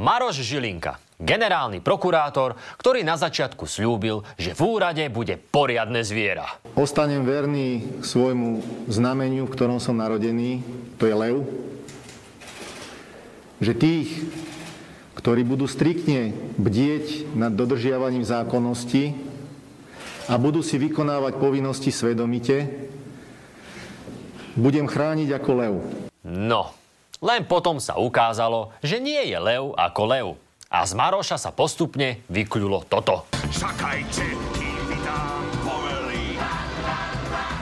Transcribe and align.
Maroš 0.00 0.40
Žilinka, 0.40 0.96
generálny 1.20 1.84
prokurátor, 1.84 2.56
ktorý 2.80 3.04
na 3.04 3.20
začiatku 3.20 3.68
slúbil, 3.68 4.24
že 4.40 4.56
v 4.56 4.60
úrade 4.64 5.04
bude 5.12 5.36
poriadne 5.36 6.00
zviera. 6.00 6.48
Ostanem 6.72 7.20
verný 7.20 8.00
svojmu 8.00 8.64
znameniu, 8.88 9.44
v 9.44 9.52
ktorom 9.52 9.76
som 9.76 10.00
narodený, 10.00 10.64
to 10.96 11.04
je 11.04 11.12
lev. 11.12 11.44
Že 13.60 13.72
tých, 13.76 14.08
ktorí 15.20 15.44
budú 15.44 15.68
striktne 15.68 16.32
bdieť 16.56 17.36
nad 17.36 17.52
dodržiavaním 17.52 18.24
zákonnosti 18.24 19.12
a 20.32 20.40
budú 20.40 20.64
si 20.64 20.80
vykonávať 20.80 21.36
povinnosti 21.36 21.92
svedomite, 21.92 22.88
budem 24.56 24.88
chrániť 24.88 25.28
ako 25.36 25.50
lev. 25.60 25.74
No, 26.24 26.72
len 27.20 27.44
potom 27.44 27.76
sa 27.76 28.00
ukázalo, 28.00 28.72
že 28.80 28.96
nie 28.96 29.28
je 29.28 29.36
lev 29.36 29.76
ako 29.76 30.02
lev. 30.08 30.28
A 30.72 30.86
z 30.88 30.96
Maroša 30.96 31.36
sa 31.36 31.52
postupne 31.52 32.24
vykľulo 32.32 32.88
toto. 32.88 33.28
Čakajte, 33.52 34.24
kým 34.56 34.80
vydám 34.88 35.44
povely. 35.66 36.38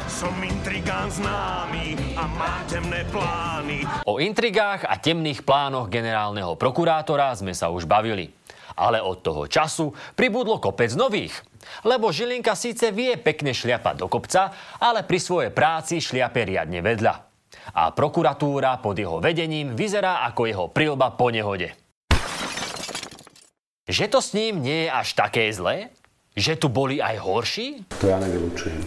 Som 0.06 0.36
intrigán 0.44 1.08
známy 1.10 1.96
a 2.14 2.24
mám 2.28 2.60
temné 2.68 3.02
plány. 3.08 3.82
O 4.06 4.20
intrigách 4.22 4.84
a 4.84 4.94
temných 5.00 5.42
plánoch 5.42 5.88
generálneho 5.88 6.54
prokurátora 6.54 7.32
sme 7.34 7.56
sa 7.56 7.72
už 7.72 7.88
bavili. 7.88 8.30
Ale 8.78 9.02
od 9.02 9.24
toho 9.24 9.50
času 9.50 9.90
pribudlo 10.14 10.62
kopec 10.62 10.95
nových. 10.95 11.34
Lebo 11.82 12.14
Žilinka 12.14 12.54
síce 12.54 12.95
vie 12.95 13.18
pekne 13.18 13.50
šliapať 13.50 13.95
do 13.98 14.06
kopca, 14.06 14.54
ale 14.78 15.02
pri 15.02 15.18
svojej 15.18 15.50
práci 15.50 15.98
šliape 15.98 16.46
riadne 16.46 16.78
vedľa. 16.78 17.27
A 17.75 17.93
prokuratúra 17.93 18.80
pod 18.80 18.97
jeho 18.98 19.20
vedením 19.20 19.77
vyzerá 19.77 20.25
ako 20.29 20.43
jeho 20.49 20.66
prilba 20.68 21.13
po 21.15 21.29
nehode. 21.32 21.73
Že 23.88 24.05
to 24.13 24.18
s 24.21 24.37
ním 24.37 24.60
nie 24.60 24.85
je 24.85 24.90
až 24.93 25.09
také 25.16 25.49
zlé? 25.49 25.88
Že 26.37 26.60
tu 26.60 26.66
boli 26.68 27.01
aj 27.01 27.16
horší? 27.24 27.88
To 28.05 28.13
ja 28.13 28.21
nevylučujem. 28.21 28.85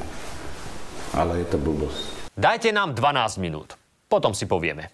Ale 1.17 1.41
je 1.41 1.47
to 1.49 1.57
blbosť. 1.57 2.31
Dajte 2.37 2.69
nám 2.71 2.95
12 2.95 3.41
minút. 3.41 3.75
Potom 4.07 4.31
si 4.31 4.47
povieme. 4.47 4.93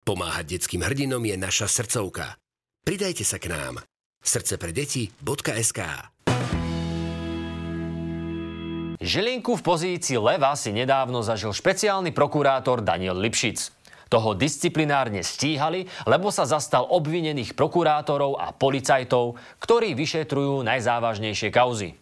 Pomáhať 0.00 0.56
detským 0.56 0.80
hrdinom 0.86 1.20
je 1.20 1.36
naša 1.36 1.68
srdcovka. 1.68 2.40
Pridajte 2.86 3.22
sa 3.26 3.36
k 3.36 3.52
nám. 3.52 3.84
srdcepredeti.sk 4.24 5.80
Žilinku 9.00 9.56
v 9.56 9.64
pozícii 9.64 10.20
leva 10.20 10.52
si 10.52 10.76
nedávno 10.76 11.24
zažil 11.24 11.56
špeciálny 11.56 12.12
prokurátor 12.12 12.84
Daniel 12.84 13.16
Lipšic. 13.16 13.72
Toho 14.12 14.36
disciplinárne 14.36 15.24
stíhali, 15.24 15.88
lebo 16.04 16.28
sa 16.28 16.44
zastal 16.44 16.84
obvinených 16.84 17.56
prokurátorov 17.56 18.36
a 18.36 18.52
policajtov, 18.52 19.40
ktorí 19.56 19.96
vyšetrujú 19.96 20.60
najzávažnejšie 20.68 21.48
kauzy. 21.48 21.96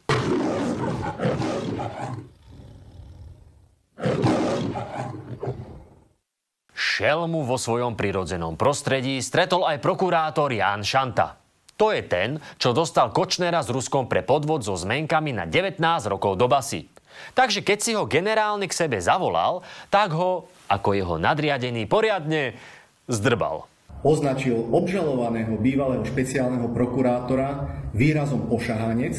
Šelmu 6.75 7.47
vo 7.47 7.55
svojom 7.55 7.95
prirodzenom 7.95 8.59
prostredí 8.59 9.23
stretol 9.23 9.71
aj 9.71 9.79
prokurátor 9.79 10.51
Ján 10.51 10.83
Šanta. 10.83 11.39
To 11.79 11.95
je 11.95 12.03
ten, 12.03 12.43
čo 12.59 12.75
dostal 12.75 13.15
Kočnera 13.15 13.63
s 13.63 13.71
Ruskom 13.71 14.11
pre 14.11 14.27
podvod 14.27 14.67
so 14.67 14.75
zmenkami 14.75 15.31
na 15.31 15.47
19 15.47 15.79
rokov 16.11 16.35
do 16.35 16.51
basy. 16.51 16.91
Takže 17.39 17.63
keď 17.63 17.79
si 17.79 17.95
ho 17.95 18.11
generálne 18.11 18.67
k 18.67 18.75
sebe 18.75 18.99
zavolal, 18.99 19.63
tak 19.87 20.11
ho, 20.11 20.51
ako 20.67 20.99
jeho 20.99 21.17
nadriadený, 21.23 21.87
poriadne 21.87 22.59
zdrbal. 23.07 23.71
označil 24.03 24.55
obžalovaného 24.71 25.59
bývalého 25.59 26.07
špeciálneho 26.07 26.71
prokurátora 26.71 27.67
výrazom 27.91 28.47
pošahanec 28.47 29.15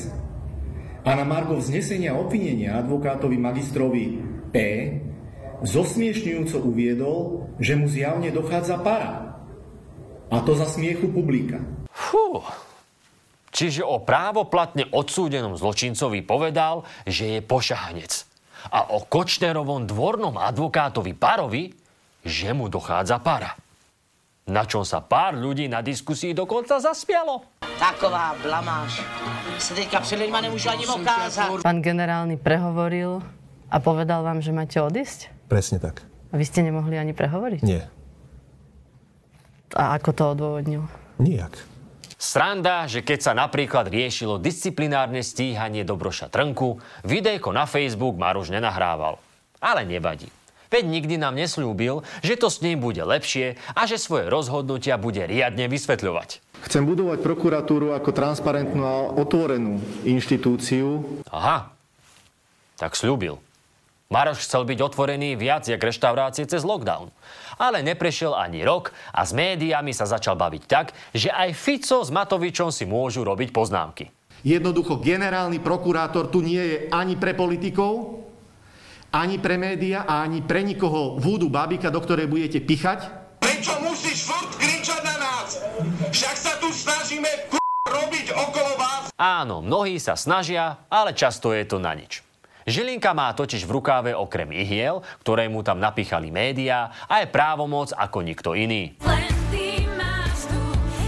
a 1.04 1.16
na 1.16 1.28
margo 1.28 1.60
vznesenia 1.60 2.16
obvinenia 2.16 2.80
advokátovi 2.80 3.36
magistrovi 3.36 4.24
P 4.52 4.56
zosmiešňujúco 5.64 6.58
uviedol, 6.64 7.48
že 7.60 7.76
mu 7.76 7.92
zjavne 7.92 8.32
dochádza 8.32 8.80
para. 8.80 9.44
A 10.32 10.40
to 10.44 10.56
za 10.56 10.68
smiechu 10.68 11.12
publika. 11.12 11.60
Fú. 12.10 12.42
Čiže 13.54 13.86
o 13.86 14.02
právoplatne 14.02 14.90
odsúdenom 14.90 15.54
zločincovi 15.54 16.26
povedal, 16.26 16.86
že 17.06 17.38
je 17.38 17.40
pošahanec. 17.46 18.26
A 18.74 18.94
o 18.94 19.06
Kočnerovom 19.06 19.86
dvornom 19.86 20.38
advokátovi 20.38 21.14
Parovi, 21.14 21.70
že 22.26 22.50
mu 22.54 22.66
dochádza 22.70 23.22
para. 23.22 23.54
Na 24.50 24.66
čom 24.66 24.82
sa 24.82 25.06
pár 25.06 25.38
ľudí 25.38 25.70
na 25.70 25.86
diskusii 25.86 26.34
dokonca 26.34 26.82
zaspialo. 26.82 27.46
Taková 27.78 28.34
blamáž 28.42 29.02
se 29.62 29.74
teďka 29.74 30.00
před 30.00 30.16
lidma 30.20 30.42
nemůžu 30.42 30.70
ani 30.70 30.88
okázat. 30.88 31.62
Pán 31.62 31.82
generálny 31.82 32.38
prehovoril 32.38 33.22
a 33.72 33.78
povedal 33.80 34.24
vám, 34.26 34.42
že 34.42 34.52
máte 34.52 34.82
odísť? 34.82 35.30
Presne 35.46 35.78
tak. 35.78 36.02
A 36.34 36.38
vy 36.38 36.46
ste 36.46 36.66
nemohli 36.66 36.98
ani 36.98 37.14
prehovoriť? 37.14 37.62
Nie. 37.62 37.86
A 39.78 39.94
ako 39.98 40.10
to 40.14 40.24
odôvodnil? 40.34 40.90
Nijak. 41.22 41.54
Sranda, 42.20 42.84
že 42.84 43.00
keď 43.00 43.20
sa 43.24 43.32
napríklad 43.32 43.88
riešilo 43.88 44.44
disciplinárne 44.44 45.24
stíhanie 45.24 45.88
Dobroša 45.88 46.28
Trnku, 46.28 46.84
videjko 47.08 47.56
na 47.56 47.64
Facebook 47.64 48.20
Maruš 48.20 48.52
nenahrával. 48.52 49.24
Ale 49.64 49.88
nevadí. 49.88 50.28
Veď 50.68 50.86
nikdy 50.86 51.16
nám 51.16 51.34
nesľúbil, 51.40 52.04
že 52.22 52.36
to 52.36 52.52
s 52.52 52.60
ním 52.60 52.84
bude 52.84 53.02
lepšie 53.02 53.56
a 53.72 53.88
že 53.88 53.98
svoje 53.98 54.28
rozhodnutia 54.28 55.00
bude 55.02 55.24
riadne 55.26 55.66
vysvetľovať. 55.72 56.44
Chcem 56.68 56.84
budovať 56.84 57.24
prokuratúru 57.24 57.96
ako 57.96 58.12
transparentnú 58.12 58.84
a 58.84 58.96
otvorenú 59.16 59.80
inštitúciu, 60.04 61.24
Aha, 61.32 61.72
tak 62.76 63.00
slúbil. 63.00 63.40
Maroš 64.10 64.42
chcel 64.42 64.66
byť 64.66 64.82
otvorený 64.82 65.38
viac 65.38 65.70
jak 65.70 65.78
reštaurácie 65.78 66.50
cez 66.50 66.66
lockdown. 66.66 67.14
Ale 67.62 67.86
neprešiel 67.86 68.34
ani 68.34 68.66
rok 68.66 68.90
a 69.14 69.22
s 69.22 69.38
médiami 69.38 69.94
sa 69.94 70.10
začal 70.10 70.34
baviť 70.34 70.64
tak, 70.66 70.98
že 71.14 71.30
aj 71.30 71.54
Fico 71.54 72.02
s 72.02 72.10
Matovičom 72.10 72.74
si 72.74 72.90
môžu 72.90 73.22
robiť 73.22 73.54
poznámky. 73.54 74.10
Jednoducho 74.42 74.98
generálny 74.98 75.62
prokurátor 75.62 76.34
tu 76.34 76.42
nie 76.42 76.58
je 76.58 76.78
ani 76.90 77.22
pre 77.22 77.38
politikov, 77.38 78.26
ani 79.14 79.38
pre 79.38 79.62
média 79.62 80.02
a 80.10 80.26
ani 80.26 80.42
pre 80.42 80.66
nikoho 80.66 81.22
vúdu 81.22 81.46
babika, 81.46 81.94
do 81.94 82.02
ktorej 82.02 82.26
budete 82.26 82.66
pichať. 82.66 83.06
Prečo 83.38 83.78
musíš 83.86 84.26
furt 84.26 84.58
kričať 84.58 85.06
na 85.06 85.16
nás? 85.22 85.50
Však 86.10 86.34
sa 86.34 86.58
tu 86.58 86.74
snažíme 86.74 87.30
k*** 87.46 87.62
robiť 87.86 88.34
okolo 88.34 88.74
vás. 88.74 89.14
Áno, 89.22 89.62
mnohí 89.62 90.02
sa 90.02 90.18
snažia, 90.18 90.82
ale 90.90 91.14
často 91.14 91.54
je 91.54 91.62
to 91.62 91.78
na 91.78 91.94
nič. 91.94 92.26
Žilinka 92.70 93.18
má 93.18 93.34
totiž 93.34 93.66
v 93.66 93.82
rukáve 93.82 94.14
okrem 94.14 94.54
ihiel, 94.54 95.02
ktoré 95.26 95.50
mu 95.50 95.66
tam 95.66 95.82
napíchali 95.82 96.30
médiá, 96.30 96.94
aj 97.10 97.34
právomoc 97.34 97.90
ako 97.98 98.22
nikto 98.22 98.54
iný. 98.54 98.94
Len 99.02 99.34
ty 99.50 99.90
máš 99.98 100.46
tú 100.46 100.62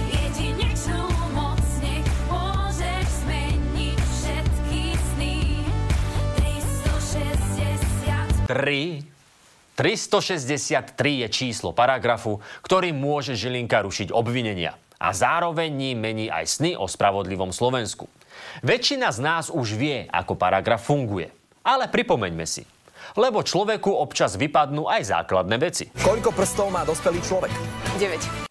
jedinečnú 0.09 1.05
moc, 1.37 1.61
nech 1.85 2.01
môžeš 2.25 3.05
zmeniť 3.21 3.99
všetky 4.01 4.81
sny. 5.13 5.61
360 6.41 8.49
3. 8.49 9.05
363 9.77 11.21
je 11.21 11.27
číslo 11.29 11.77
paragrafu, 11.77 12.41
ktorým 12.65 12.97
môže 12.97 13.37
Žilinka 13.37 13.85
rušiť 13.85 14.09
obvinenia. 14.09 14.73
A 14.97 15.13
zároveň 15.13 15.69
ním 15.69 16.01
mení 16.01 16.25
aj 16.25 16.57
sny 16.57 16.73
o 16.73 16.89
spravodlivom 16.89 17.53
Slovensku. 17.53 18.09
Väčšina 18.65 19.13
z 19.13 19.21
nás 19.21 19.53
už 19.53 19.77
vie, 19.77 20.09
ako 20.09 20.33
paragraf 20.33 20.89
funguje. 20.89 21.40
Ale 21.61 21.89
pripomeňme 21.93 22.45
si. 22.49 22.65
Lebo 23.17 23.45
človeku 23.45 23.91
občas 23.91 24.37
vypadnú 24.39 24.87
aj 24.87 25.01
základné 25.13 25.55
veci. 25.61 25.89
Koľko 26.01 26.31
prstov 26.33 26.71
má 26.73 26.81
dospelý 26.87 27.19
človek? 27.21 27.53
9. 27.99 28.49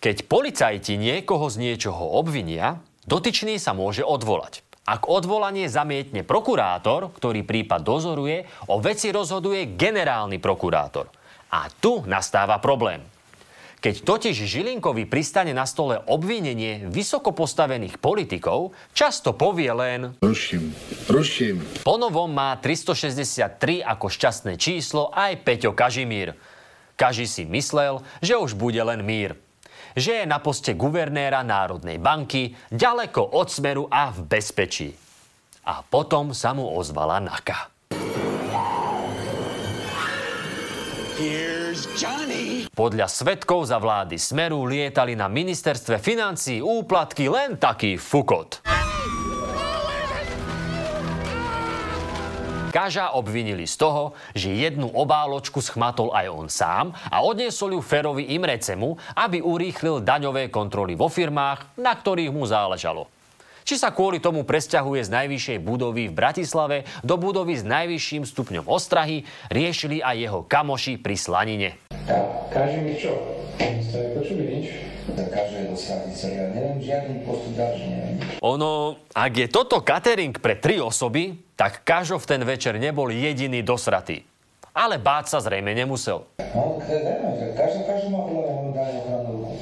Keď 0.00 0.16
policajti 0.24 0.96
niekoho 0.96 1.44
z 1.52 1.60
niečoho 1.60 2.16
obvinia, 2.16 2.80
dotyčný 3.04 3.60
sa 3.60 3.76
môže 3.76 4.00
odvolať. 4.00 4.64
Ak 4.88 5.12
odvolanie 5.12 5.68
zamietne 5.68 6.24
prokurátor, 6.24 7.12
ktorý 7.12 7.44
prípad 7.44 7.84
dozoruje, 7.84 8.48
o 8.72 8.80
veci 8.80 9.12
rozhoduje 9.12 9.76
generálny 9.76 10.40
prokurátor. 10.40 11.12
A 11.52 11.68
tu 11.68 12.00
nastáva 12.08 12.56
problém. 12.62 13.04
Keď 13.80 14.04
totiž 14.04 14.36
Žilinkovi 14.44 15.08
pristane 15.08 15.56
na 15.56 15.64
stole 15.64 16.04
obvinenie 16.04 16.84
vysoko 16.92 17.32
postavených 17.32 17.96
politikov, 17.96 18.76
často 18.92 19.32
povie 19.32 19.72
len 19.72 20.20
ruším, 20.20 20.68
ruším. 21.08 21.64
Ponovom 21.80 22.28
má 22.28 22.60
363 22.60 23.80
ako 23.80 24.06
šťastné 24.12 24.60
číslo 24.60 25.08
aj 25.16 25.40
Peťo 25.40 25.72
Kažimír. 25.72 26.36
Kaži 26.92 27.24
si 27.24 27.48
myslel, 27.48 28.04
že 28.20 28.36
už 28.36 28.52
bude 28.52 28.84
len 28.84 29.00
mír. 29.00 29.40
Že 29.96 30.22
je 30.22 30.24
na 30.28 30.44
poste 30.44 30.76
guvernéra 30.76 31.40
Národnej 31.40 31.96
banky, 31.96 32.52
ďaleko 32.68 33.32
od 33.32 33.48
smeru 33.48 33.88
a 33.88 34.12
v 34.12 34.28
bezpečí. 34.28 34.92
A 35.64 35.80
potom 35.80 36.36
sa 36.36 36.52
mu 36.52 36.68
ozvala 36.68 37.16
Naka. 37.16 37.79
Here's 41.20 41.84
Johnny. 42.00 42.64
Podľa 42.72 43.04
svetkov 43.04 43.68
za 43.68 43.76
vlády 43.76 44.16
Smeru 44.16 44.64
lietali 44.64 45.12
na 45.12 45.28
ministerstve 45.28 46.00
financí 46.00 46.64
úplatky 46.64 47.28
len 47.28 47.60
taký 47.60 48.00
fukot. 48.00 48.64
Kaža 52.72 53.12
obvinili 53.12 53.68
z 53.68 53.76
toho, 53.76 54.16
že 54.32 54.48
jednu 54.48 54.88
obáločku 54.88 55.60
schmatol 55.60 56.08
aj 56.16 56.26
on 56.32 56.48
sám 56.48 56.96
a 57.12 57.20
odniesol 57.20 57.76
ju 57.76 57.84
Ferovi 57.84 58.32
Imrecemu, 58.32 58.96
aby 59.12 59.44
urýchlil 59.44 60.00
daňové 60.00 60.48
kontroly 60.48 60.96
vo 60.96 61.12
firmách, 61.12 61.76
na 61.76 61.92
ktorých 62.00 62.32
mu 62.32 62.48
záležalo. 62.48 63.19
Či 63.64 63.80
sa 63.80 63.92
kvôli 63.92 64.18
tomu 64.18 64.42
presťahuje 64.42 65.06
z 65.06 65.10
najvyššej 65.10 65.58
budovy 65.60 66.08
v 66.08 66.16
Bratislave 66.16 66.76
do 67.04 67.20
budovy 67.20 67.56
s 67.56 67.64
najvyšším 67.64 68.24
stupňom 68.24 68.64
ostrahy, 68.66 69.24
riešili 69.52 70.00
aj 70.00 70.16
jeho 70.16 70.40
kamoši 70.44 70.98
pri 71.00 71.16
Slanine. 71.16 71.70
Kaži 72.50 72.78
mi 72.82 72.98
čo? 72.98 73.14
Ste 73.60 74.18
počuli 74.18 74.44
nič? 74.58 74.66
Tak 75.10 75.26
každé 75.30 75.74
dosadiť 75.74 76.12
celý, 76.14 76.34
ja 76.38 76.46
neviem 76.54 76.78
žiadny 76.78 77.14
postup 77.26 77.52
ďalší, 77.58 77.86
neviem. 77.90 78.16
Ono, 78.42 78.94
ak 79.10 79.32
je 79.34 79.46
toto 79.50 79.82
catering 79.82 80.34
pre 80.38 80.54
tri 80.54 80.78
osoby, 80.78 81.34
tak 81.58 81.82
Kažo 81.82 82.16
v 82.22 82.26
ten 82.26 82.42
večer 82.46 82.78
nebol 82.78 83.10
jediný 83.10 83.60
dosratý. 83.66 84.22
Ale 84.70 85.02
báť 85.02 85.34
sa 85.34 85.38
zrejme 85.42 85.74
nemusel. 85.74 86.24
No, 86.54 86.78
neviem, 86.86 87.52
každý, 87.58 87.82
každý 87.84 88.08
má 88.14 88.22
podľa 88.22 88.42
mňa 88.46 88.54
momentálne 88.54 88.94
ochrannú 89.02 89.30
ruku. 89.34 89.54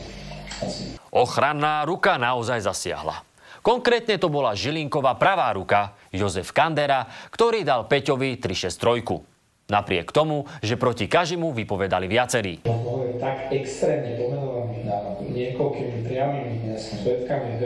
Asi. 0.58 0.84
Ochranná 1.08 1.74
ruka 1.88 2.20
naozaj 2.20 2.60
zasiahla. 2.68 3.27
Konkrétne 3.60 4.16
to 4.16 4.30
bola 4.30 4.54
Žilinková 4.54 5.18
pravá 5.18 5.50
ruka, 5.54 5.94
Jozef 6.14 6.54
Kandera, 6.54 7.04
ktorý 7.30 7.66
dal 7.66 7.86
Peťovi 7.90 8.38
363. 8.40 9.38
Napriek 9.68 10.16
tomu, 10.16 10.48
že 10.64 10.80
proti 10.80 11.04
Kažimu 11.04 11.52
vypovedali 11.52 12.08
viacerí. 12.08 12.64
Lebo 12.64 13.04
je 13.04 13.20
tak 13.20 13.52
extrémne 13.52 14.16
pomenovaný 14.16 15.28
niekoľkými 15.28 16.08
priamými 16.08 16.72
svetkami, 16.72 17.60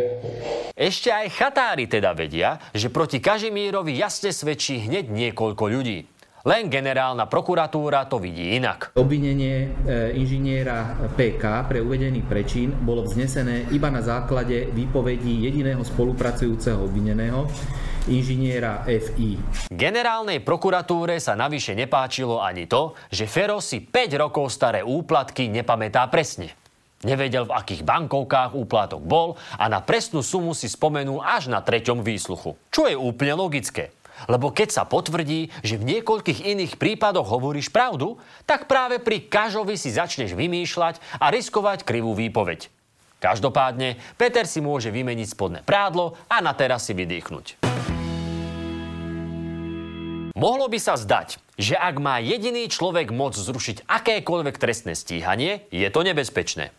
Ešte 0.74 1.14
aj 1.14 1.26
chatári 1.30 1.86
teda 1.86 2.10
vedia, 2.10 2.58
že 2.74 2.90
proti 2.90 3.22
Kažimírovi 3.22 3.94
jasne 3.94 4.34
svedčí 4.34 4.82
hneď 4.82 5.14
niekoľko 5.14 5.64
ľudí. 5.70 6.11
Len 6.42 6.66
generálna 6.66 7.30
prokuratúra 7.30 8.10
to 8.10 8.18
vidí 8.18 8.58
inak. 8.58 8.98
Obvinenie 8.98 9.70
e, 9.86 10.18
inžiniera 10.18 10.98
PK 11.14 11.70
pre 11.70 11.78
uvedený 11.78 12.26
prečin 12.26 12.74
bolo 12.82 13.06
vznesené 13.06 13.70
iba 13.70 13.86
na 13.94 14.02
základe 14.02 14.66
výpovedí 14.74 15.46
jediného 15.46 15.86
spolupracujúceho 15.86 16.82
obvineného, 16.82 17.46
inžiniera 18.10 18.82
FI. 18.90 19.38
Generálnej 19.70 20.42
prokuratúre 20.42 21.22
sa 21.22 21.38
navyše 21.38 21.78
nepáčilo 21.78 22.42
ani 22.42 22.66
to, 22.66 22.98
že 23.06 23.30
Fero 23.30 23.62
si 23.62 23.78
5 23.78 24.10
rokov 24.18 24.50
staré 24.50 24.82
úplatky 24.82 25.46
nepamätá 25.46 26.10
presne. 26.10 26.58
Nevedel, 27.06 27.46
v 27.46 27.54
akých 27.54 27.86
bankovkách 27.86 28.58
úplatok 28.58 29.02
bol 29.02 29.38
a 29.58 29.70
na 29.70 29.78
presnú 29.78 30.26
sumu 30.26 30.58
si 30.58 30.66
spomenul 30.66 31.22
až 31.22 31.50
na 31.50 31.62
treťom 31.62 32.02
výsluchu. 32.02 32.58
Čo 32.70 32.90
je 32.90 32.98
úplne 32.98 33.38
logické. 33.38 33.94
Lebo 34.26 34.54
keď 34.54 34.68
sa 34.70 34.84
potvrdí, 34.84 35.50
že 35.62 35.78
v 35.78 35.98
niekoľkých 35.98 36.44
iných 36.44 36.72
prípadoch 36.78 37.26
hovoríš 37.26 37.72
pravdu, 37.72 38.18
tak 38.46 38.70
práve 38.70 38.98
pri 38.98 39.26
Kažovi 39.26 39.74
si 39.78 39.94
začneš 39.94 40.34
vymýšľať 40.36 40.98
a 41.18 41.30
riskovať 41.32 41.86
krivú 41.86 42.12
výpoveď. 42.12 42.68
Každopádne, 43.22 44.02
Peter 44.18 44.42
si 44.50 44.58
môže 44.58 44.90
vymeniť 44.90 45.28
spodné 45.30 45.60
prádlo 45.62 46.18
a 46.26 46.42
na 46.42 46.50
teraz 46.58 46.90
si 46.90 46.92
vydýchnuť. 46.92 47.62
Mohlo 50.34 50.66
by 50.66 50.78
sa 50.82 50.98
zdať, 50.98 51.38
že 51.54 51.78
ak 51.78 52.02
má 52.02 52.18
jediný 52.18 52.66
človek 52.66 53.14
moc 53.14 53.38
zrušiť 53.38 53.86
akékoľvek 53.86 54.58
trestné 54.58 54.98
stíhanie, 54.98 55.70
je 55.70 55.86
to 55.86 56.02
nebezpečné. 56.02 56.74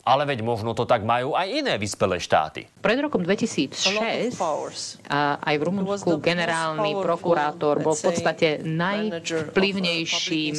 Ale 0.00 0.24
veď 0.24 0.40
možno 0.40 0.72
to 0.72 0.88
tak 0.88 1.04
majú 1.04 1.36
aj 1.36 1.44
iné 1.48 1.76
vyspelé 1.76 2.16
štáty. 2.16 2.64
Pred 2.80 3.04
rokom 3.04 3.20
2006 3.20 4.32
a 5.12 5.36
aj 5.44 5.54
v 5.60 5.62
Rumunsku 5.62 6.16
generálny 6.24 6.96
prokurátor 7.04 7.84
bol 7.84 7.92
v 7.92 8.04
podstate 8.08 8.64
najvplyvnejším 8.64 10.54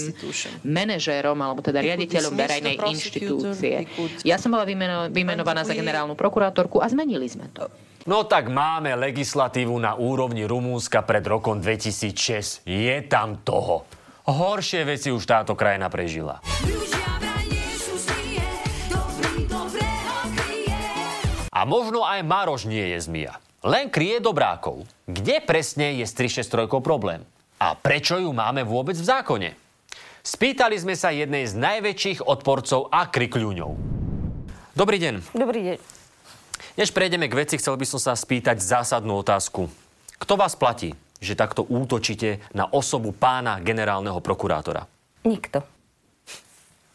manažérom 0.61 1.37
alebo 1.41 1.65
teda 1.65 1.81
riaditeľom 1.81 2.37
verejnej 2.37 2.77
inštitúcie. 2.77 3.89
Ja 4.21 4.37
som 4.37 4.53
bola 4.53 4.65
vymeno, 4.65 5.09
vymenovaná 5.09 5.65
za 5.65 5.73
generálnu 5.73 6.13
prokurátorku 6.13 6.77
a 6.77 6.85
zmenili 6.85 7.25
sme 7.25 7.49
to. 7.49 7.65
No 8.01 8.25
tak 8.25 8.49
máme 8.49 8.97
legislatívu 8.97 9.77
na 9.77 9.93
úrovni 9.93 10.49
Rumúnska 10.49 11.05
pred 11.05 11.21
rokom 11.21 11.61
2006. 11.61 12.65
Je 12.65 12.95
tam 13.05 13.45
toho. 13.45 13.85
Horšie 14.25 14.85
veci 14.85 15.13
už 15.13 15.21
táto 15.25 15.53
krajina 15.53 15.85
prežila. 15.89 16.41
A 21.61 21.65
možno 21.69 22.01
aj 22.01 22.25
Maroš 22.25 22.65
nie 22.65 22.97
je 22.97 23.05
zmia. 23.05 23.37
Len 23.61 23.93
kryje 23.93 24.17
dobrákov. 24.17 24.81
Kde 25.05 25.45
presne 25.45 25.93
je 26.01 26.09
s 26.09 26.17
363 26.17 26.81
problém? 26.81 27.21
A 27.61 27.77
prečo 27.77 28.17
ju 28.17 28.33
máme 28.33 28.65
vôbec 28.65 28.97
v 28.97 29.05
zákone? 29.05 29.53
Spýtali 30.25 30.73
sme 30.81 30.97
sa 30.97 31.13
jednej 31.13 31.45
z 31.45 31.53
najväčších 31.53 32.25
odporcov 32.25 32.89
a 32.89 33.05
krikľúňov. 33.05 33.77
Dobrý 34.73 34.97
deň. 34.97 35.37
Dobrý 35.37 35.61
deň. 35.69 35.77
Než 36.81 36.89
prejdeme 36.97 37.29
k 37.29 37.37
veci, 37.45 37.61
chcel 37.61 37.77
by 37.77 37.85
som 37.85 38.01
sa 38.01 38.17
spýtať 38.17 38.57
zásadnú 38.57 39.21
otázku. 39.21 39.69
Kto 40.17 40.33
vás 40.41 40.57
platí, 40.57 40.97
že 41.21 41.37
takto 41.37 41.61
útočíte 41.61 42.41
na 42.57 42.65
osobu 42.73 43.13
pána 43.13 43.61
generálneho 43.61 44.17
prokurátora? 44.17 44.89
Nikto. 45.29 45.61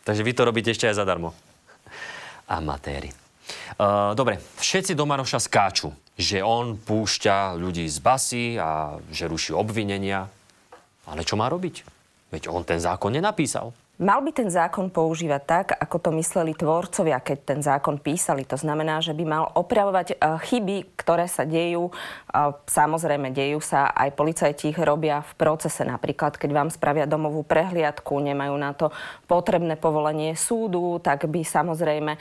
Takže 0.03 0.27
vy 0.27 0.33
to 0.35 0.43
robíte 0.43 0.75
ešte 0.75 0.91
aj 0.91 0.99
zadarmo. 0.99 1.39
Amatéri. 2.51 3.26
Uh, 3.77 4.13
dobre, 4.19 4.43
všetci 4.59 4.99
do 4.99 5.07
Maroša 5.07 5.39
skáču, 5.39 5.95
že 6.19 6.43
on 6.43 6.81
púšťa 6.81 7.55
ľudí 7.55 7.87
z 7.87 7.99
basy 8.01 8.45
a 8.57 8.99
že 9.13 9.31
ruší 9.31 9.53
obvinenia. 9.55 10.27
Ale 11.07 11.23
čo 11.23 11.39
má 11.39 11.47
robiť? 11.47 11.87
Veď 12.35 12.51
on 12.51 12.67
ten 12.67 12.83
zákon 12.83 13.15
nenapísal. 13.15 13.71
Mal 13.97 14.21
by 14.21 14.29
ten 14.29 14.53
zákon 14.53 14.93
používať 14.93 15.43
tak, 15.49 15.67
ako 15.73 15.97
to 15.97 16.11
mysleli 16.21 16.53
tvorcovia, 16.53 17.17
keď 17.17 17.39
ten 17.49 17.61
zákon 17.65 17.97
písali. 17.97 18.45
To 18.45 18.61
znamená, 18.61 19.01
že 19.01 19.17
by 19.17 19.25
mal 19.25 19.49
opravovať 19.57 20.13
eh, 20.13 20.37
chyby, 20.37 21.01
ktoré 21.01 21.25
sa 21.25 21.49
dejú. 21.49 21.89
Eh, 21.89 22.53
Samozrejme, 22.69 23.33
dejú 23.33 23.57
sa, 23.65 23.89
aj 23.97 24.13
policajti 24.13 24.69
ich 24.69 24.77
robia 24.77 25.25
v 25.25 25.33
procese. 25.41 25.81
Napríklad, 25.81 26.37
keď 26.37 26.51
vám 26.53 26.69
spravia 26.69 27.09
domovú 27.09 27.41
prehliadku, 27.41 28.21
nemajú 28.21 28.55
na 28.61 28.77
to 28.77 28.93
potrebné 29.25 29.81
povolenie 29.81 30.37
súdu, 30.37 31.01
tak 31.01 31.25
by 31.25 31.41
samozrejme 31.41 32.21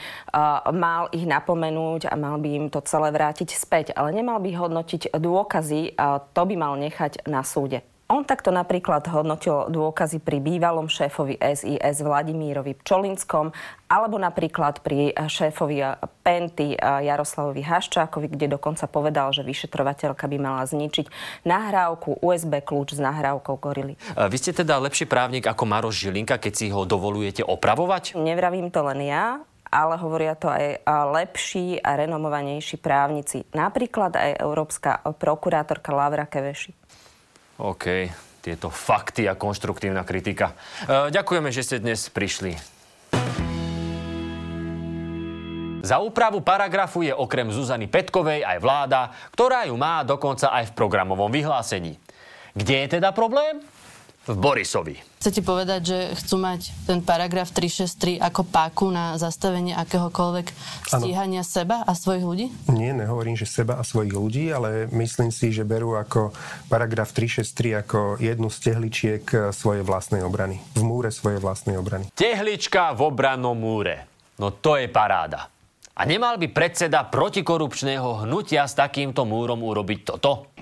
mal 0.72 1.12
ich 1.12 1.28
napomenúť 1.28 2.08
a 2.08 2.16
mal 2.16 2.40
by 2.40 2.48
im 2.56 2.66
to 2.72 2.80
celé 2.88 3.12
vrátiť 3.12 3.52
späť. 3.52 3.86
Ale 3.92 4.16
nemal 4.16 4.40
by 4.40 4.48
hodnotiť 4.48 5.12
dôkazy, 5.12 5.92
to 6.32 6.42
by 6.48 6.54
mal 6.56 6.72
nechať 6.80 7.28
na 7.28 7.44
súde. 7.44 7.84
On 8.06 8.22
takto 8.22 8.54
napríklad 8.54 9.02
hodnotil 9.10 9.66
dôkazy 9.66 10.22
pri 10.22 10.38
bývalom 10.38 10.86
šéfovi 10.86 11.42
SIS 11.42 12.06
Vladimírovi 12.06 12.78
Pčolinskom 12.78 13.50
alebo 13.90 14.14
napríklad 14.14 14.78
pri 14.78 15.10
šéfovi 15.10 15.82
Penty 16.22 16.78
Jaroslavovi 16.78 17.66
Haščákovi, 17.66 18.30
kde 18.30 18.54
dokonca 18.54 18.86
povedal, 18.86 19.34
že 19.34 19.42
vyšetrovateľka 19.42 20.22
by 20.30 20.38
mala 20.38 20.62
zničiť 20.62 21.10
nahrávku 21.50 22.22
USB 22.22 22.62
kľúč 22.62 22.94
s 22.94 23.02
nahrávkou 23.02 23.58
Gorily. 23.58 23.98
Vy 24.14 24.36
ste 24.38 24.54
teda 24.54 24.78
lepší 24.78 25.10
právnik 25.10 25.50
ako 25.50 25.66
Maroš 25.66 26.06
Žilinka, 26.06 26.38
keď 26.38 26.52
si 26.54 26.70
ho 26.70 26.86
dovolujete 26.86 27.42
opravovať? 27.42 28.14
Nevravím 28.14 28.70
to 28.70 28.86
len 28.86 29.02
ja, 29.02 29.42
ale 29.66 29.98
hovoria 29.98 30.38
to 30.38 30.46
aj 30.46 30.86
lepší 31.10 31.82
a 31.82 31.98
renomovanejší 31.98 32.78
právnici. 32.78 33.42
Napríklad 33.50 34.14
aj 34.14 34.38
európska 34.38 35.02
prokurátorka 35.02 35.90
Lavra 35.90 36.30
Keveši. 36.30 36.70
OK, 37.56 38.12
tieto 38.44 38.68
fakty 38.68 39.24
a 39.24 39.32
konštruktívna 39.32 40.04
kritika. 40.04 40.52
E, 40.84 41.08
ďakujeme, 41.08 41.48
že 41.48 41.64
ste 41.64 41.76
dnes 41.80 42.12
prišli. 42.12 42.52
Za 45.86 46.02
úpravu 46.02 46.42
paragrafu 46.42 47.06
je 47.06 47.14
okrem 47.14 47.46
Zuzany 47.48 47.86
Petkovej 47.86 48.42
aj 48.42 48.58
vláda, 48.58 49.14
ktorá 49.30 49.70
ju 49.70 49.78
má 49.78 50.02
dokonca 50.02 50.50
aj 50.50 50.68
v 50.68 50.76
programovom 50.76 51.30
vyhlásení. 51.30 51.96
Kde 52.52 52.76
je 52.84 52.88
teda 52.98 53.14
problém? 53.14 53.62
V 54.26 54.34
Borisovi. 54.34 54.98
Chcete 55.22 55.38
povedať, 55.46 55.80
že 55.86 55.98
chcú 56.18 56.42
mať 56.42 56.74
ten 56.82 56.98
paragraf 56.98 57.54
363 57.54 58.18
ako 58.18 58.42
páku 58.42 58.90
na 58.90 59.14
zastavenie 59.22 59.70
akéhokoľvek 59.78 60.50
stíhania 60.90 61.46
seba 61.46 61.86
a 61.86 61.94
svojich 61.94 62.26
ľudí? 62.26 62.46
Nie, 62.70 62.90
nehovorím, 62.90 63.38
že 63.38 63.46
seba 63.46 63.78
a 63.78 63.86
svojich 63.86 64.10
ľudí, 64.10 64.50
ale 64.50 64.90
myslím 64.90 65.30
si, 65.30 65.54
že 65.54 65.62
berú 65.62 65.94
ako 65.94 66.34
paragraf 66.66 67.14
363 67.14 67.82
ako 67.86 67.98
jednu 68.18 68.50
z 68.50 68.58
tehličiek 68.66 69.24
svojej 69.54 69.86
vlastnej 69.86 70.26
obrany. 70.26 70.58
V 70.74 70.82
múre 70.82 71.14
svojej 71.14 71.38
vlastnej 71.38 71.78
obrany. 71.78 72.10
Tehlička 72.14 72.98
v 72.98 73.06
obrannom 73.06 73.54
múre. 73.54 74.10
No 74.42 74.50
to 74.50 74.74
je 74.74 74.90
paráda. 74.90 75.50
A 75.96 76.04
nemal 76.04 76.36
by 76.36 76.52
predseda 76.52 77.08
protikorupčného 77.08 78.28
hnutia 78.28 78.68
s 78.68 78.76
takýmto 78.76 79.24
múrom 79.24 79.64
urobiť 79.64 80.00
toto? 80.04 80.52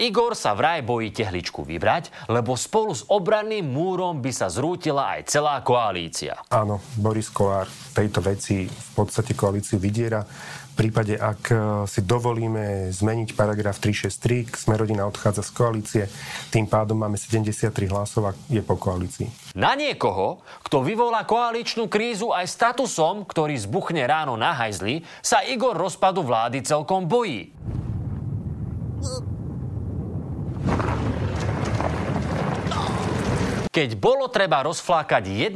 Igor 0.00 0.32
sa 0.32 0.56
vraj 0.56 0.80
bojí 0.80 1.12
tehličku 1.12 1.60
vybrať, 1.60 2.08
lebo 2.32 2.56
spolu 2.56 2.96
s 2.96 3.04
obranným 3.04 3.68
múrom 3.68 4.24
by 4.24 4.32
sa 4.32 4.48
zrútila 4.48 5.20
aj 5.20 5.28
celá 5.28 5.60
koalícia. 5.60 6.40
Áno, 6.48 6.80
Boris 6.96 7.28
Kolár 7.28 7.68
tejto 7.92 8.24
veci 8.24 8.64
v 8.64 8.90
podstate 8.96 9.36
koalíciu 9.36 9.76
vydiera. 9.76 10.24
V 10.72 10.88
prípade, 10.88 11.20
ak 11.20 11.42
e, 11.52 11.56
si 11.84 12.00
dovolíme 12.00 12.88
zmeniť 12.88 13.36
paragraf 13.36 13.76
363, 13.76 14.48
Smerodina 14.56 15.04
odchádza 15.04 15.44
z 15.44 15.52
koalície, 15.52 16.02
tým 16.48 16.64
pádom 16.64 16.96
máme 16.96 17.20
73 17.20 17.68
hlasov 17.92 18.32
a 18.32 18.32
je 18.48 18.64
po 18.64 18.80
koalícii. 18.80 19.52
Na 19.52 19.76
niekoho, 19.76 20.40
kto 20.64 20.80
vyvolá 20.80 21.28
koaličnú 21.28 21.92
krízu 21.92 22.32
aj 22.32 22.48
statusom, 22.48 23.28
ktorý 23.28 23.52
zbuchne 23.60 24.00
ráno 24.08 24.40
na 24.40 24.56
hajzli, 24.56 25.04
sa 25.20 25.44
Igor 25.44 25.76
rozpadu 25.76 26.24
vlády 26.24 26.64
celkom 26.64 27.04
bojí. 27.04 27.52
Keď 33.70 34.02
bolo 34.02 34.26
treba 34.26 34.66
rozflákať 34.66 35.30
1,2 35.30 35.54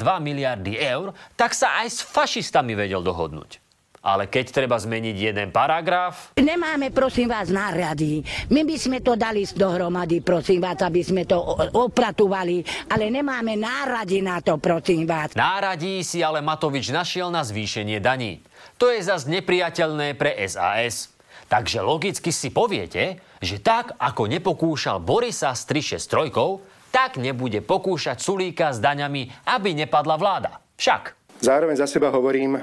miliardy 0.00 0.80
eur, 0.80 1.12
tak 1.36 1.52
sa 1.52 1.84
aj 1.84 1.92
s 1.92 2.00
fašistami 2.00 2.72
vedel 2.72 3.04
dohodnúť. 3.04 3.60
Ale 4.00 4.32
keď 4.32 4.64
treba 4.64 4.80
zmeniť 4.80 5.12
jeden 5.12 5.52
paragraf... 5.52 6.32
Nemáme, 6.40 6.88
prosím 6.88 7.28
vás, 7.28 7.52
nárady. 7.52 8.24
My 8.48 8.64
by 8.64 8.76
sme 8.80 9.04
to 9.04 9.12
dali 9.12 9.44
dohromady, 9.44 10.24
prosím 10.24 10.64
vás, 10.64 10.80
aby 10.80 11.04
sme 11.04 11.28
to 11.28 11.36
opratovali, 11.76 12.64
ale 12.88 13.12
nemáme 13.12 13.60
nárady 13.60 14.24
na 14.24 14.40
to, 14.40 14.56
prosím 14.56 15.04
vás. 15.04 15.36
Náradí 15.36 16.00
si 16.00 16.24
ale 16.24 16.40
Matovič 16.40 16.88
našiel 16.88 17.28
na 17.28 17.44
zvýšenie 17.44 18.00
daní. 18.00 18.40
To 18.80 18.88
je 18.88 19.04
zas 19.04 19.28
nepriateľné 19.28 20.16
pre 20.16 20.32
SAS. 20.48 21.12
Takže 21.52 21.84
logicky 21.84 22.32
si 22.32 22.48
poviete, 22.48 23.20
že 23.44 23.60
tak, 23.60 24.00
ako 24.00 24.32
nepokúšal 24.32 24.96
Borisa 24.96 25.52
s 25.52 25.68
363, 25.68 26.69
tak 26.90 27.16
nebude 27.16 27.62
pokúšať 27.62 28.18
Sulíka 28.18 28.74
s 28.74 28.82
daňami, 28.82 29.46
aby 29.46 29.74
nepadla 29.74 30.18
vláda. 30.18 30.58
Však. 30.76 31.16
Zároveň 31.40 31.78
za 31.78 31.88
seba 31.88 32.10
hovorím, 32.12 32.60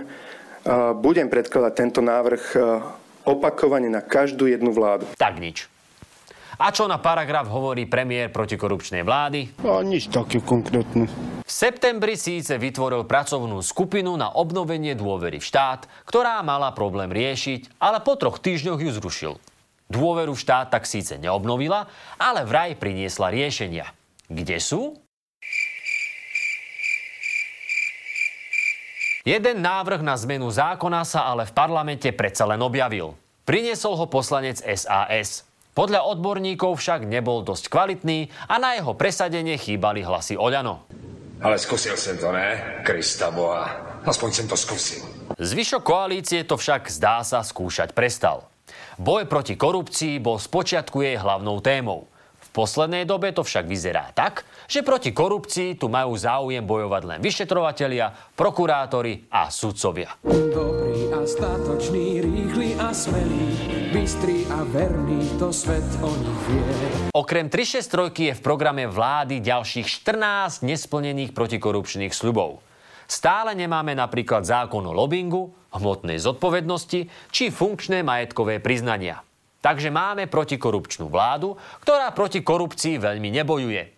budem 1.00 1.32
predkladať 1.32 1.74
tento 1.74 2.04
návrh 2.04 2.44
opakovane 3.26 3.88
na 3.88 4.04
každú 4.04 4.48
jednu 4.48 4.76
vládu. 4.76 5.08
Tak 5.18 5.40
nič. 5.40 5.66
A 6.58 6.74
čo 6.74 6.90
na 6.90 6.98
paragraf 6.98 7.46
hovorí 7.54 7.86
premiér 7.86 8.34
protikorupčnej 8.34 9.06
vlády? 9.06 9.62
A 9.62 9.86
nič 9.86 10.10
také 10.10 10.42
konkrétne. 10.42 11.06
V 11.46 11.52
septembri 11.52 12.18
síce 12.18 12.58
vytvoril 12.58 13.06
pracovnú 13.06 13.62
skupinu 13.62 14.18
na 14.18 14.34
obnovenie 14.34 14.98
dôvery 14.98 15.38
v 15.38 15.46
štát, 15.46 15.86
ktorá 16.10 16.42
mala 16.42 16.74
problém 16.74 17.14
riešiť, 17.14 17.78
ale 17.78 18.02
po 18.02 18.18
troch 18.18 18.42
týždňoch 18.42 18.82
ju 18.82 18.90
zrušil. 18.90 19.34
Dôveru 19.94 20.34
v 20.34 20.42
štát 20.42 20.74
tak 20.74 20.90
síce 20.90 21.22
neobnovila, 21.22 21.86
ale 22.18 22.42
vraj 22.42 22.74
priniesla 22.74 23.30
riešenia. 23.30 23.94
Kde 24.28 24.60
sú? 24.60 25.00
Jeden 29.28 29.60
návrh 29.60 30.04
na 30.04 30.16
zmenu 30.16 30.48
zákona 30.48 31.04
sa 31.04 31.28
ale 31.28 31.44
v 31.44 31.56
parlamente 31.56 32.08
predsa 32.16 32.48
len 32.48 32.64
objavil. 32.64 33.16
Priniesol 33.44 34.00
ho 34.00 34.06
poslanec 34.08 34.64
SAS. 34.64 35.44
Podľa 35.76 36.08
odborníkov 36.08 36.80
však 36.80 37.04
nebol 37.08 37.44
dosť 37.44 37.68
kvalitný 37.68 38.32
a 38.48 38.56
na 38.56 38.80
jeho 38.80 38.96
presadenie 38.96 39.60
chýbali 39.60 40.04
hlasy 40.04 40.40
Oľano. 40.40 40.88
Ale 41.44 41.60
skúsil 41.60 42.00
som 42.00 42.18
to, 42.18 42.34
ne? 42.34 42.82
Krista 42.82 43.30
Boha. 43.30 44.00
Aspoň 44.08 44.30
som 44.32 44.46
to 44.48 44.58
skúsil. 44.58 45.04
Zvyšok 45.38 45.84
koalície 45.84 46.42
to 46.48 46.58
však 46.58 46.90
zdá 46.90 47.22
sa 47.22 47.44
skúšať 47.44 47.94
prestal. 47.94 48.48
Boj 48.98 49.30
proti 49.30 49.54
korupcii 49.54 50.18
bol 50.18 50.42
spočiatku 50.42 51.04
jej 51.04 51.20
hlavnou 51.20 51.62
témou. 51.62 52.10
Poslednej 52.58 53.06
dobe 53.06 53.30
to 53.38 53.46
však 53.46 53.70
vyzerá 53.70 54.10
tak, 54.18 54.42
že 54.66 54.82
proti 54.82 55.14
korupcii 55.14 55.78
tu 55.78 55.94
majú 55.94 56.18
záujem 56.18 56.66
bojovať 56.66 57.02
len 57.06 57.20
vyšetrovatelia, 57.22 58.10
prokurátori 58.34 59.30
a 59.30 59.54
sudcovia. 59.54 60.18
Dobrý 60.26 61.14
a 61.14 61.22
statočný, 61.22 62.26
rýchly 62.26 62.74
a 62.82 62.90
smelý, 62.98 63.46
bystrý 63.94 64.50
a 64.50 64.66
verný, 64.74 65.38
to 65.38 65.54
svet 65.54 65.86
o 66.02 66.10
nich 66.10 66.42
vie. 66.50 67.14
Okrem 67.14 67.46
363 67.46 68.34
je 68.34 68.34
v 68.34 68.42
programe 68.42 68.90
vlády 68.90 69.38
ďalších 69.38 69.86
14 70.02 70.66
nesplnených 70.66 71.38
protikorupčných 71.38 72.10
sľubov. 72.10 72.66
Stále 73.06 73.54
nemáme 73.54 73.94
napríklad 73.94 74.50
zákon 74.50 74.82
o 74.82 74.98
lobingu, 74.98 75.54
hmotnej 75.78 76.18
zodpovednosti 76.18 77.06
či 77.30 77.44
funkčné 77.54 78.02
majetkové 78.02 78.58
priznania. 78.58 79.27
Takže 79.62 79.90
máme 79.90 80.30
protikorupčnú 80.30 81.10
vládu, 81.10 81.58
ktorá 81.82 82.14
proti 82.14 82.46
korupcii 82.46 83.02
veľmi 83.02 83.34
nebojuje. 83.42 83.98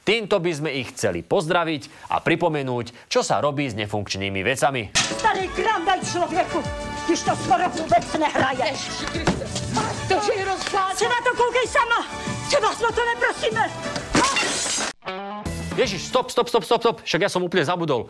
Týmto 0.00 0.40
by 0.40 0.50
sme 0.50 0.70
ich 0.80 0.96
chceli 0.96 1.20
pozdraviť 1.20 2.12
a 2.14 2.24
pripomenúť, 2.24 3.10
čo 3.12 3.20
sa 3.20 3.36
robí 3.38 3.68
s 3.68 3.76
nefunkčnými 3.76 4.40
vecami. 4.40 4.96
Starý 4.96 5.44
krám 5.52 5.84
daj 5.84 6.00
človeku, 6.08 6.58
když 7.04 7.20
to 7.20 7.32
skoro 7.36 7.68
vôbec 7.68 8.04
nehraje. 8.16 8.68
To 10.08 10.16
je 10.24 10.40
rozpláca. 10.40 10.96
Se 10.96 11.04
na 11.04 11.20
to 11.20 11.30
koukej 11.36 11.66
sama, 11.68 12.00
se 12.48 12.58
vás 12.58 12.78
o 12.80 12.90
to 12.90 13.02
neprosíme. 13.04 13.64
Ježiš, 15.76 16.08
stop, 16.08 16.32
stop, 16.32 16.48
stop, 16.48 16.64
stop, 16.64 16.80
stop, 16.80 16.96
však 17.04 17.20
ja 17.20 17.30
som 17.30 17.44
úplne 17.44 17.62
zabudol. 17.68 18.08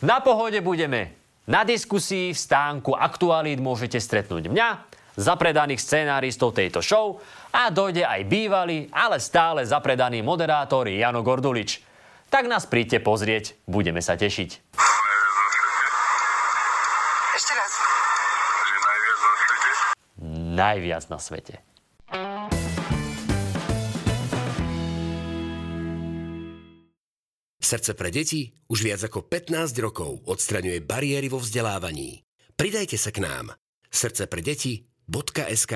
Na 0.00 0.22
pohode 0.22 0.62
budeme. 0.62 1.18
Na 1.44 1.60
diskusii 1.66 2.32
v 2.32 2.38
stánku 2.40 2.96
Aktualít 2.96 3.60
môžete 3.60 4.00
stretnúť 4.00 4.48
mňa, 4.48 4.68
zapredaných 5.14 5.80
scenáristov 5.80 6.54
tejto 6.54 6.82
show 6.82 7.18
a 7.54 7.70
dojde 7.70 8.02
aj 8.02 8.20
bývalý, 8.26 8.90
ale 8.90 9.22
stále 9.22 9.62
zapredaný 9.62 10.22
moderátor 10.26 10.90
Jano 10.90 11.22
Gordulič. 11.22 11.82
Tak 12.30 12.50
nás 12.50 12.66
príďte 12.66 12.98
pozrieť, 12.98 13.54
budeme 13.66 14.02
sa 14.02 14.18
tešiť. 14.18 14.50
Ešte 17.34 17.52
raz. 17.54 17.72
Najviac 20.54 21.04
na 21.10 21.18
svete. 21.22 21.62
Srdce 27.64 27.96
pre 27.96 28.12
deti 28.12 28.52
už 28.68 28.84
viac 28.84 29.00
ako 29.00 29.24
15 29.24 29.72
rokov 29.80 30.20
odstraňuje 30.28 30.84
bariéry 30.84 31.32
vo 31.32 31.40
vzdelávaní. 31.40 32.20
Pridajte 32.54 33.00
sa 33.00 33.08
k 33.08 33.24
nám. 33.24 33.56
Srdce 33.88 34.28
pre 34.28 34.44
deti 34.44 34.84
www.sk 35.10 35.74